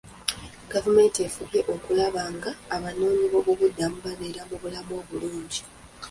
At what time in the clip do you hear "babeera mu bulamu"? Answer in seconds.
4.05-4.91